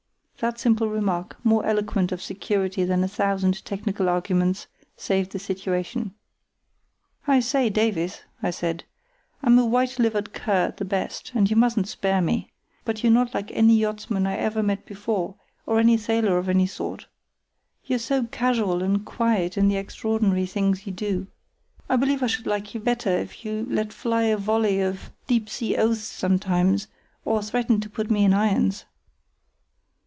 That 0.39 0.57
simple 0.57 0.89
remark, 0.89 1.37
more 1.43 1.63
eloquent 1.67 2.11
of 2.11 2.19
security 2.19 2.83
than 2.83 3.03
a 3.03 3.07
thousand 3.07 3.63
technical 3.63 4.09
arguments, 4.09 4.65
saved 4.97 5.33
the 5.33 5.37
situation. 5.37 6.15
"I 7.27 7.39
say, 7.41 7.69
Davies," 7.69 8.21
I 8.41 8.49
said, 8.49 8.83
"I'm 9.43 9.59
a 9.59 9.65
white 9.67 9.99
livered 9.99 10.33
cur 10.33 10.65
at 10.69 10.77
the 10.77 10.83
best, 10.85 11.31
and 11.35 11.47
you 11.47 11.55
mustn't 11.55 11.87
spare 11.87 12.21
me. 12.23 12.49
But 12.85 13.03
you're 13.03 13.11
not 13.13 13.35
like 13.35 13.51
any 13.51 13.75
yachtsman 13.77 14.25
I 14.25 14.35
ever 14.37 14.63
met 14.63 14.87
before, 14.87 15.35
or 15.67 15.77
any 15.77 15.95
sailor 15.95 16.39
of 16.39 16.49
any 16.49 16.65
sort. 16.65 17.05
You're 17.85 17.99
so 17.99 18.23
casual 18.23 18.81
and 18.81 19.05
quiet 19.05 19.59
in 19.59 19.67
the 19.67 19.77
extraordinary 19.77 20.47
things 20.47 20.87
you 20.87 20.91
do. 20.91 21.27
I 21.87 21.97
believe 21.97 22.23
I 22.23 22.25
should 22.27 22.47
like 22.47 22.73
you 22.73 22.79
better 22.79 23.11
if 23.11 23.45
you 23.45 23.67
let 23.69 23.93
fly 23.93 24.23
a 24.23 24.37
volley 24.37 24.81
of 24.81 25.11
deep 25.27 25.49
sea 25.49 25.75
oaths 25.77 26.01
sometimes, 26.01 26.87
or 27.25 27.43
threatened 27.43 27.83
to 27.83 27.91
put 27.91 28.09
me 28.09 28.25
in 28.25 28.33
irons." 28.33 28.85